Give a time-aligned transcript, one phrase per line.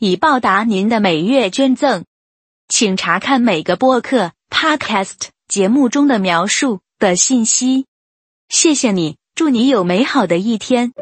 [0.00, 2.04] 以报答您的每月捐赠，
[2.68, 7.84] 请查看每个播客 （podcast） 节目中的描述的信息。
[8.48, 10.92] 谢谢你，祝你有美好的一天。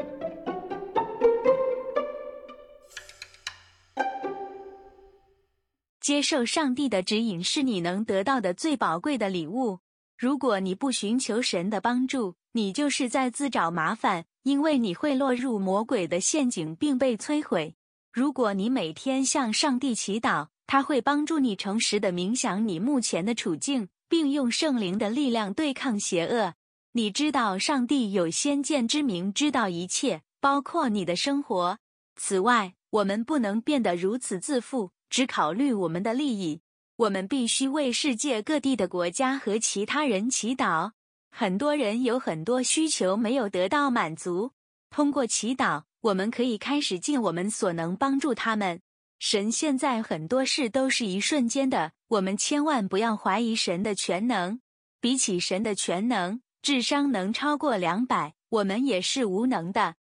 [6.00, 9.80] 接受上帝的指引是你能得到的最宝贵的礼物。
[10.16, 17.74] 如果你不寻求神的帮助，你就是在自找麻烦，因为你会落入魔鬼的陷阱并被摧毁。
[18.16, 26.54] 如果你每天向上帝祈祷，他会帮助你诚实的冥想你目前的处境，并用圣灵的力量对抗邪恶。
[26.92, 31.76] 你知道上帝有先见之明，知道一切，包括你的生活。
[32.18, 36.62] 此外，我们不能变得如此自负，只考虑我们的利益。
[36.96, 40.92] 我们必须为世界各地的国家和其他人祈祷。
[41.30, 44.52] 很多人有很多需求没有得到满足，
[44.88, 45.82] 通过祈祷。
[46.06, 48.80] 我们可以开始尽我们所能帮助他们。
[49.18, 54.60] 神现在很多事都是一瞬间的，我们千万不要怀疑神的全能。
[55.00, 59.96] 比起神的全能，智商能超过两百，我们也是无能的。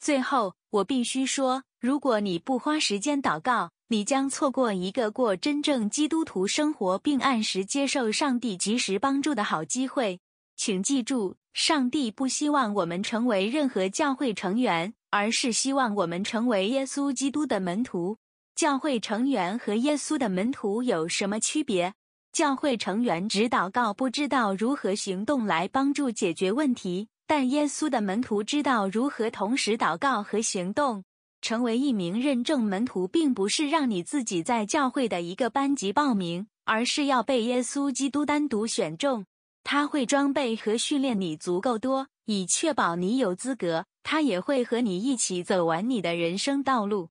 [0.00, 10.18] 最后，我必须说，如果你不花时间祷告，你将错过一个过真正基督徒生活并按时接受上帝及时帮助的好机会。
[10.56, 14.94] 请记住，上帝不希望我们成为任何教会成员。
[15.16, 18.18] 而是希望我们成为耶稣基督的门徒。
[18.54, 21.94] 教会成员和耶稣的门徒有什么区别？
[22.32, 31.02] 教会成员只祷告，不知道如何行动来帮助解决问题；但耶稣的门徒知道如何同时祷告和行动。
[31.40, 39.24] 成为一名认证门徒，并不是让你自己在教会的一个班级报名，而是要被耶稣基督单独选中。
[39.64, 43.86] 他会装备和训练你足够多，以确保你有资格。
[44.02, 47.08] 他也会和你一起走完你的人生道路。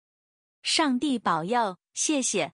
[0.63, 2.53] 上帝保佑，谢谢。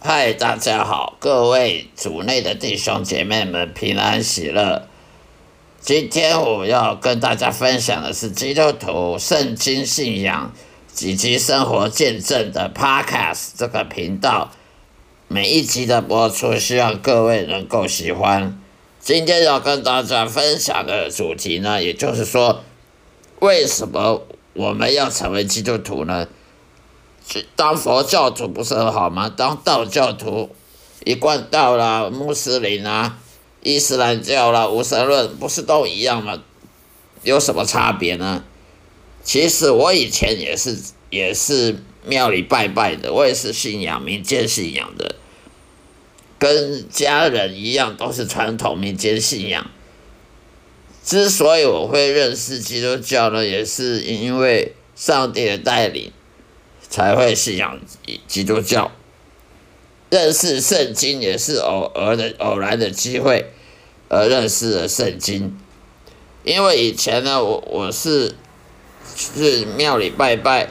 [0.00, 4.88] 嗨，大家好，各位组内的弟兄姐妹们，平安喜乐。
[5.80, 10.52] 今天我要跟大家分享的是基督徒圣经信仰
[11.00, 14.52] 以及生活见证的 Podcast 这个频道。
[15.28, 18.56] 每一集的播出，希望各位能够喜欢。
[19.00, 22.62] 今天要跟大家分享的主题呢，也就是说，
[23.40, 24.22] 为什么
[24.52, 26.28] 我们要成为基督徒呢？
[27.56, 29.28] 当佛教徒不是很好吗？
[29.28, 30.50] 当道教徒，
[31.04, 33.18] 一贯道啦、穆斯林啦、
[33.64, 36.40] 伊斯兰教啦、无神论，不是都一样吗？
[37.24, 38.44] 有什么差别呢？
[39.24, 40.78] 其实我以前也是，
[41.10, 41.82] 也是。
[42.06, 45.16] 庙里拜拜的，我也是信仰民间信仰的，
[46.38, 49.70] 跟家人一样，都是传统民间信仰。
[51.04, 56.10] 之所以我会认识基督教呢，也是因为上帝的带领，
[56.88, 57.80] 才会信仰
[58.26, 58.90] 基督教。
[60.08, 63.50] 认识圣经也是偶尔的偶然的机会
[64.08, 65.58] 而认识了圣经，
[66.44, 68.34] 因为以前呢，我我是
[69.16, 70.70] 是庙里拜拜。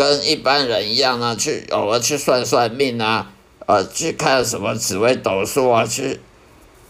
[0.00, 3.30] 跟一般人一样呢，去偶尔去算算命啊，
[3.66, 6.18] 呃，去看什么紫微斗数啊，去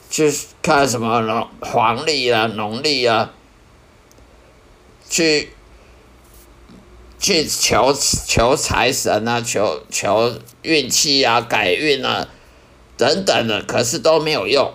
[0.08, 0.32] 去
[0.62, 3.32] 看什么农黄历啊、农历啊，
[5.08, 5.50] 去
[7.18, 7.92] 去求
[8.28, 10.32] 求财神啊，求求
[10.62, 12.28] 运气啊、改运啊
[12.96, 14.72] 等等的，可是都没有用。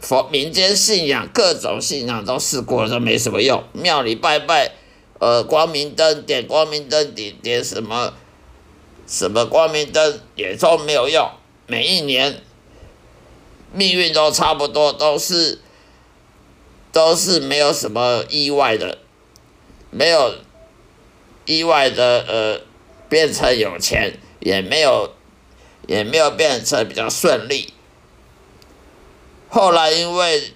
[0.00, 3.64] 佛民间信仰各种信仰都试过了，都没什么用。
[3.72, 4.74] 庙里拜拜。
[5.20, 8.14] 呃，光明灯点光明灯，点点什么
[9.04, 11.28] 什么光明灯也都没有用。
[11.66, 12.40] 每一年
[13.72, 15.60] 命运都差不多，都是
[16.92, 18.98] 都是没有什么意外的，
[19.90, 20.36] 没有
[21.46, 22.60] 意外的呃
[23.08, 25.12] 变成有钱，也没有
[25.88, 27.74] 也没有变成比较顺利。
[29.48, 30.52] 后来因为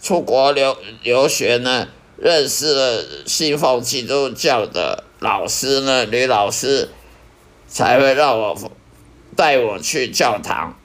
[0.00, 1.88] 出国留留学呢。
[2.20, 6.88] 认识了信奉基督教的老师呢，女老师
[7.68, 8.72] 才会让我
[9.36, 10.76] 带我去教堂。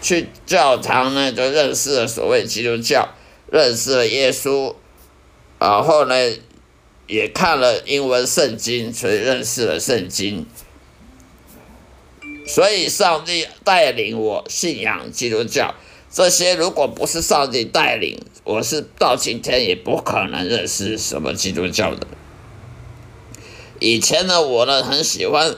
[0.00, 3.08] 去教堂呢，就认识了所谓基督教，
[3.50, 4.74] 认识了耶稣，
[5.58, 6.14] 然后呢，
[7.06, 10.46] 也看了英文圣经，所以认识了圣经。
[12.46, 15.74] 所以上帝带领我信仰基督教，
[16.10, 22.06] 这些如果不是上帝带领，我是到今天也不可能认识什么基督教的。
[23.78, 25.56] 以前呢，我呢很喜欢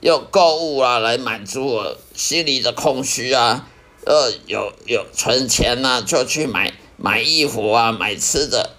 [0.00, 3.68] 用购物啊来满足我心里的空虚啊，
[4.06, 8.76] 呃，有有存钱呢就去买买衣服啊，买吃的，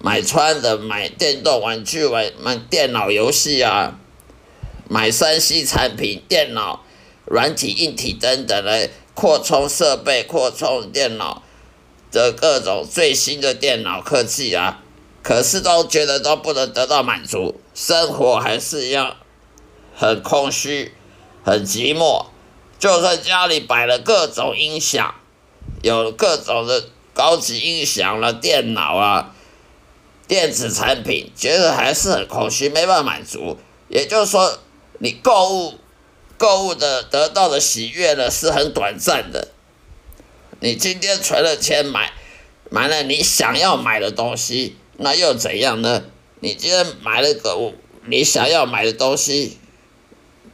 [0.00, 3.98] 买穿的，买电动玩具，玩买电脑游戏啊。
[4.88, 6.84] 买三 C 产品、电脑、
[7.24, 11.42] 软体、硬体等等来扩充设备、扩充电脑
[12.10, 14.82] 的各种最新的电脑科技啊，
[15.22, 19.16] 可是都觉得都不能得到满足，生活还是一样
[19.94, 20.94] 很空虚、
[21.44, 22.26] 很寂寞。
[22.78, 25.14] 就算家里摆了各种音响，
[25.82, 29.34] 有各种的高级音响了、电脑啊、
[30.26, 33.58] 电子产品，觉得还是很空虚，没办法满足。
[33.88, 34.58] 也就是说。
[34.98, 35.74] 你购物，
[36.42, 39.52] 购物的得到的喜悦呢是很短暂的。
[40.58, 42.12] 你今天存了钱买，
[42.68, 46.02] 买了你想要买的东西，那又怎样呢？
[46.40, 47.72] 你今天买了个
[48.06, 49.56] 你想要买的东西，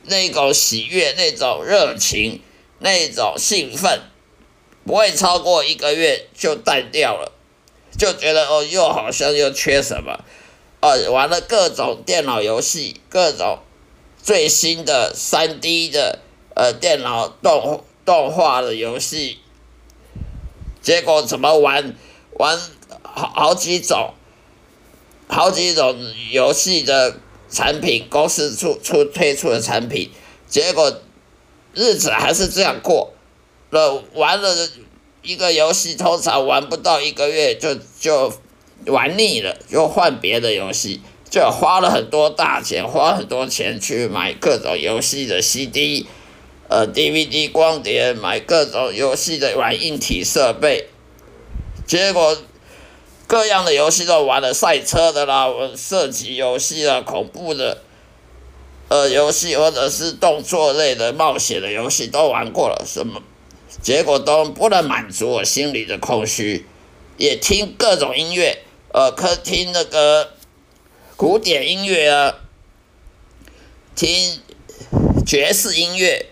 [0.02, 2.42] 那种喜悦、那种热情、
[2.80, 4.02] 那种兴奋，
[4.84, 7.32] 不会超过一个月就淡掉了，
[7.96, 10.22] 就觉得哦，又好像又缺什么，
[10.82, 13.60] 哦，玩了各种电脑游戏，各种。
[14.22, 16.18] 最新的三 D 的
[16.54, 19.38] 呃电脑动动画的游戏，
[20.82, 21.94] 结果怎么玩？
[22.38, 22.56] 玩
[23.02, 24.14] 好好几种，
[25.26, 25.98] 好几种
[26.30, 27.16] 游戏的
[27.50, 30.12] 产品公司出出推出的产品，
[30.46, 31.00] 结果
[31.74, 33.12] 日子还是这样过，
[33.70, 34.68] 那玩了
[35.22, 38.32] 一个游戏，通常玩不到一个月就就
[38.86, 41.00] 玩腻了，就换别的游戏。
[41.38, 46.04] 就花了很多大钱，花很多钱去买各种游戏的 CD，
[46.68, 50.88] 呃 DVD 光碟，买各种游戏的软硬体设备，
[51.86, 52.36] 结果
[53.28, 55.46] 各样的游戏都玩了，赛车的啦，
[55.76, 57.82] 射击游戏啦，恐怖的，
[58.88, 63.22] 呃游戏或者是动作类的冒险的游戏都玩过了，什么
[63.80, 66.66] 结果都不能满足我心里的空虚，
[67.16, 68.58] 也听各种音乐，
[68.92, 70.32] 呃，可听那个。
[71.18, 72.36] 古典音乐啊，
[73.96, 74.40] 听
[75.26, 76.26] 爵士音乐，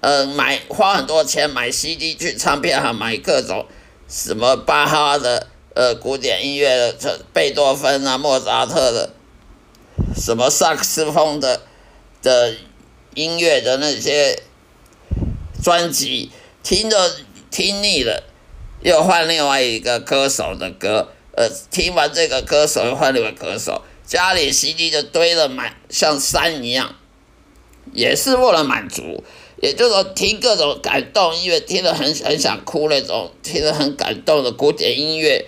[0.00, 3.66] 呃，买花很多钱买 CD 去唱片行买各种
[4.08, 9.10] 什么巴哈的呃古典音乐的，贝多芬啊、莫扎特的，
[10.16, 11.60] 什么萨克斯风的
[12.22, 12.54] 的
[13.12, 14.42] 音乐的那些
[15.62, 17.16] 专辑，听着
[17.50, 18.22] 听腻了，
[18.80, 23.82] 又换另外一个歌手的歌，呃，听完这个歌手又换另外歌手。
[24.06, 26.94] 家里 CD 就堆了满，像山一样，
[27.92, 29.24] 也是为了满足。
[29.60, 35.46] 也就是说，听各种感动音乐，听得很很想哭那种，听得很感动的古典音乐，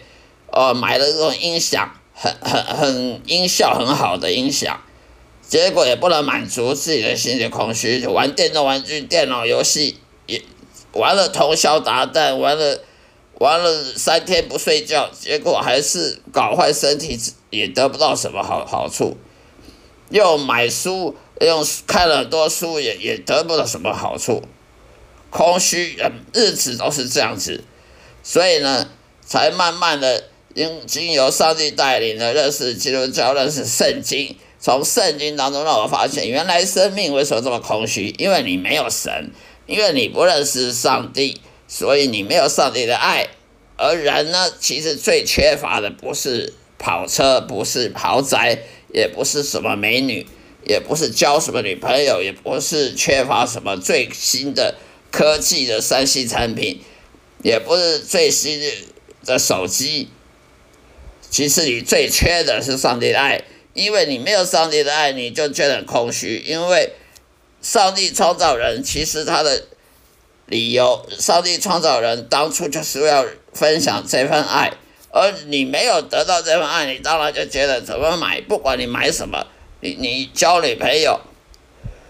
[0.50, 4.80] 哦，买了这种音响，很很很音效很好的音响，
[5.46, 10.42] 结果也不能满足自己的心理空虚，就玩电动玩具、电脑游戏，也
[10.92, 12.80] 玩了通宵达旦，玩了。
[13.38, 17.16] 玩了三天不睡觉，结果还是搞坏身体，
[17.50, 19.16] 也得不到什么好好处。
[20.10, 24.42] 又买书，又看了很多书，也也得不到什么好处。
[25.30, 25.96] 空虚，
[26.32, 27.62] 日子都是这样子。
[28.24, 28.88] 所以呢，
[29.24, 34.36] 才慢慢的经经由上帝带领的认识基督教，认识圣经。
[34.58, 38.12] 从圣经当中让我发现，原来生命为什么这么空虚？
[38.18, 39.30] 因为你没有神，
[39.66, 41.40] 因为你不认识上帝。
[41.70, 43.28] 所以你没有上帝的爱，
[43.76, 48.60] 而人呢，其实最缺乏的不是跑车，不是豪宅，
[48.94, 50.26] 也不是什么美女，
[50.66, 54.76] 也不是交什么女朋友，也不是缺乏什么最新的
[55.10, 56.80] 科技的三 C 产品，
[57.42, 58.58] 也不是最新
[59.26, 60.08] 的手机。
[61.28, 63.42] 其实你最缺的是上帝的爱，
[63.74, 66.42] 因为你没有上帝的爱，你就觉得很空虚。
[66.46, 66.94] 因为
[67.60, 69.64] 上帝创造人，其实他的。
[70.48, 74.72] 理由，上帝创造人当初就是要分享这份爱，
[75.10, 79.46] 而你没有得到这份爱，你当然就觉得怎么买，不管你买什么，
[79.80, 81.20] 你你交女朋友，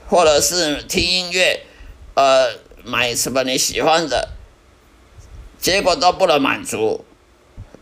[0.08, 1.64] 或者是听音乐，
[2.14, 2.52] 呃，
[2.84, 4.28] 买什么你喜欢的，
[5.58, 7.04] 结果都不能满足，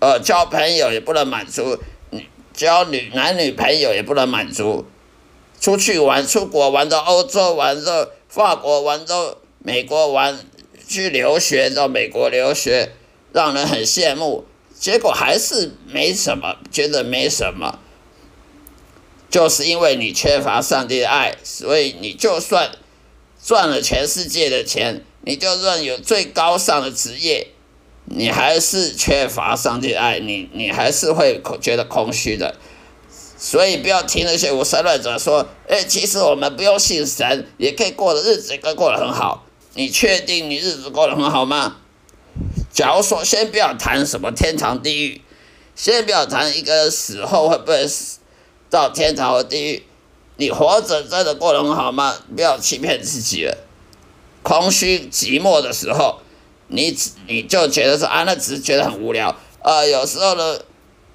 [0.00, 4.86] 呃，交朋友也不能满足，你交女男女朋友也不能满足，
[5.60, 9.36] 出去玩，出国玩到欧洲，玩到法国，玩到。
[9.66, 10.38] 美国玩
[10.86, 12.92] 去留学到美国留学，
[13.32, 14.44] 让人很羡慕。
[14.78, 17.80] 结果还是没什么，觉得没什么，
[19.28, 22.70] 就是因为你缺乏上帝的爱，所以你就算
[23.44, 27.48] 赚了全世界的钱，你就算有最高尚的职业，
[28.04, 32.54] 你还是缺乏上帝的爱，你你还是会觉得空虚的。
[33.36, 39.44] 所以不要听那些无神论者说，哎，其实我们不用信神，也可以过的日子，可以过得很好。
[39.76, 41.76] 你确定你日子过得很好吗？
[42.72, 45.20] 假如说，先不要谈什么天堂地狱，
[45.74, 48.18] 先不要谈一个死后会不会死
[48.68, 49.86] 到天堂和地狱，
[50.36, 52.16] 你活着真的过得很好吗？
[52.34, 53.56] 不要欺骗自己了。
[54.42, 56.20] 空虚寂寞的时候，
[56.68, 56.96] 你
[57.28, 59.36] 你就觉得说啊，那只是觉得很无聊。
[59.62, 60.58] 呃，有时候呢。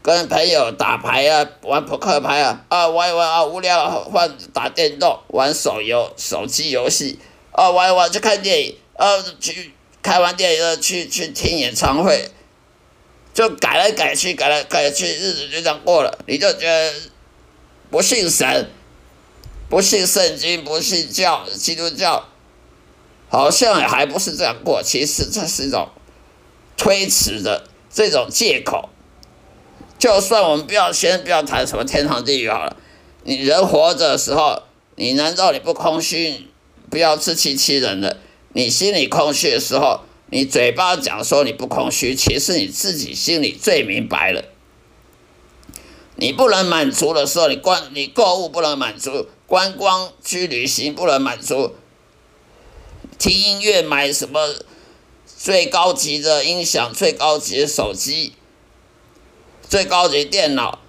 [0.04, 7.20] 跟朋友打牌啊，玩扑克牌啊，啊玩一玩啊无聊，换打电动，玩手游、手机游戏，
[7.52, 12.30] 啊玩一玩去看电影，啊去看完电影了去去听演唱会，
[13.34, 16.18] 就改来改去，改来改去，日子就这样过了。
[16.28, 16.94] 你就觉得
[17.90, 18.70] 不信神，
[19.70, 22.28] 不信圣经，不信教，基督教，
[23.30, 24.82] 好像还不是这样过。
[24.82, 25.90] 其实这是一种
[26.78, 28.90] 推辞的这种借口。
[30.00, 32.76] 就算我们不要先不要谈什么天堂地狱好了，
[33.24, 34.64] 你人活着的时候，
[34.96, 36.48] 你难道你不空虚？
[36.92, 38.18] 不要自欺欺人了。
[38.54, 44.44] 你心里空虚的时候，你嘴巴讲说你不空虚，其实你自己心里最明白了。
[46.18, 51.74] 你不能满足的时候，你观你购物不能满足，观光去旅行不能满足，
[53.18, 54.54] 听音乐买什么
[55.26, 58.34] 最高级的音响、最高级的手机。
[59.68, 60.80] 最高级电脑，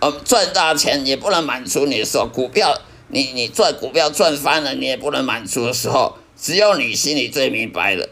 [0.00, 2.80] 呃，赚大钱也不能满足你的时候，股票
[3.14, 8.08] 你你赚股票赚翻了，你也不能满足的时候，只有你心里最明白了。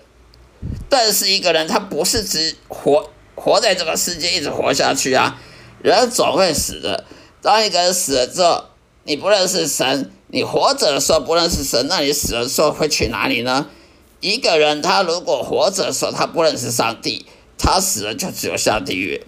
[0.88, 5.38] 但是一个人他不是只活活在这个世界一直活下去啊，
[5.82, 7.04] 人总会死的。
[7.42, 8.66] 当一个人死了之后，
[9.02, 13.66] 你不认识神，你活着的时候不认识神，那你死了之后会去哪里呢？
[14.21, 17.26] 一个人他如果活着的时候他不认识上帝。
[17.64, 19.25] 他死了就只有下地狱，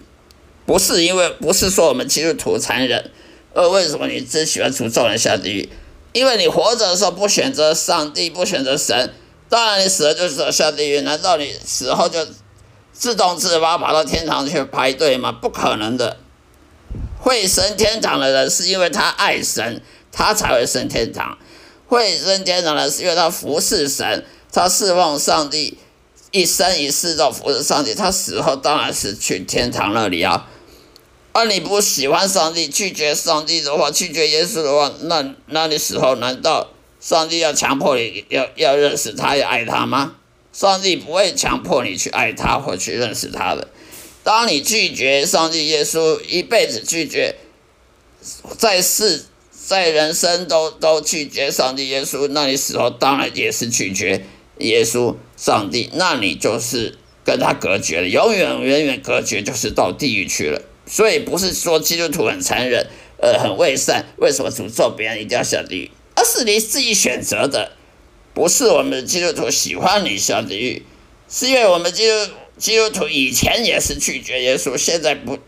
[0.65, 3.11] 不是因为不是说我们基督徒残忍，
[3.55, 5.69] 呃，为什么你只喜欢诅咒人下地狱？
[6.11, 9.13] 因为你活着的时候不选择上帝，不选择神，
[9.47, 10.99] 当然你死了就是下地狱。
[11.01, 12.27] 难道你死后就
[12.91, 15.31] 自动自发跑到天堂去排队吗？
[15.31, 16.17] 不可能的。
[17.17, 19.81] 会升天堂的人是因为他爱神，
[20.11, 21.37] 他才会升天堂。
[21.87, 25.77] 会升天堂的是因为他服侍神，他侍奉上帝。
[26.31, 30.49] 一生一世都服侍上帝，他死后当然是去天堂那里啊。
[31.37, 36.69] 而你不喜欢上帝，拒绝上帝的话，拒绝耶稣的话，那那你死后难道
[37.01, 40.15] 上帝要强迫你要要认识他，要爱他吗？
[40.53, 43.67] 上帝不会强迫你去爱他或去认识他的。
[44.23, 47.35] 当你拒绝上帝、耶稣，一辈子拒绝，
[48.57, 54.25] 在世在人生都都拒绝上帝、耶稣，那你死后当然也是拒绝。
[54.59, 60.61] 耶稣、上帝，那你就是跟他隔绝了，永远、远远隔绝，就是到地狱去了。
[60.85, 62.87] 所以不是说基督徒很残忍，
[63.17, 65.91] 呃，很伪善，为什么诅咒别人一定要下地狱？
[66.15, 67.71] 而是你自己选择的，
[68.33, 70.85] 不是我们基督徒喜欢你下地狱，
[71.29, 75.39] 是因为我们基督基督徒以前也是拒绝耶稣，现在不，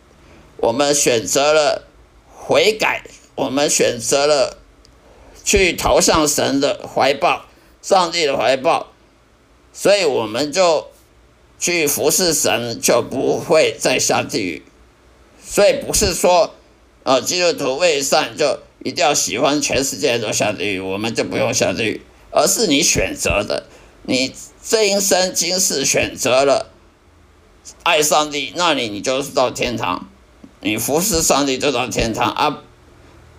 [0.58, 1.88] 我们选择了
[2.34, 3.04] 悔改，
[3.36, 4.58] 我们选择了
[5.46, 7.46] 去投向神的怀抱，
[7.82, 8.92] 上帝的怀抱。
[9.72, 10.90] 所以我们就
[11.60, 14.64] 去服侍神，就不会再下地狱。
[15.50, 16.54] 所以不是说，
[17.04, 22.02] 呃，基督徒为善就一定要喜欢全世界都下地狱，我们就不用下地狱，
[22.32, 23.66] 而是你选择的，
[24.04, 26.74] 你这一生今世选择了
[27.84, 30.10] 爱上帝，那你你就是到天堂，
[30.60, 32.64] 你服侍上帝就到天堂啊。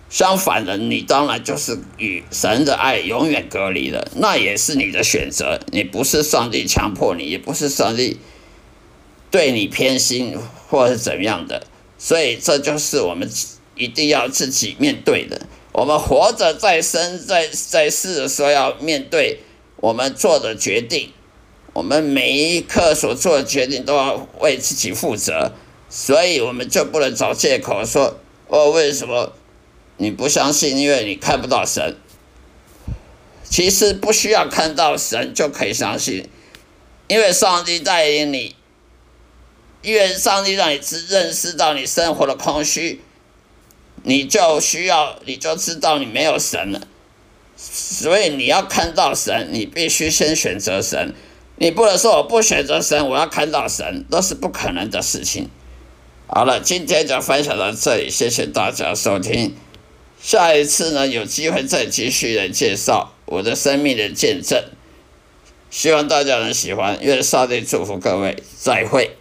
[0.09, 5.59] 相反的，你当然就是与神的爱永远隔离了，那也是你的选择。
[5.71, 8.19] 你不是上帝强迫你，也不是上帝
[9.29, 10.35] 对你偏心
[10.67, 11.67] 或者是怎样的，
[11.99, 13.29] 所以这就是我们
[13.75, 15.39] 一定要自己面对的。
[15.71, 19.41] 我们活着在生在在世的时候，要面对
[19.75, 21.11] 我们做的决定，
[21.73, 25.51] 我们每一刻所做的决定都要为自己负责，
[25.89, 29.33] 所以我们就不能找借口说哦，为什么？
[29.97, 31.97] 你不相信，因为你看不到神。
[33.43, 36.29] 其实不需要看到神就可以相信，
[37.07, 38.55] 因为上帝带领你，
[39.81, 43.01] 因为上帝让你知认识到你生活的空虚，
[44.03, 46.81] 你就需要，你就知道你没有神了。
[47.55, 51.13] 所以你要看到神，你必须先选择神。
[51.57, 55.49] 你不能说我不选择神，我要看到神，都是不可能的事情。
[56.27, 59.55] 好了，今天就分享到这里，谢谢大家收听。
[60.21, 64.63] 下一次呢，有机会再继续来介绍我的生命的见证。
[65.69, 69.18] 希望大家能喜欢，愿上帝祝福各位，再会。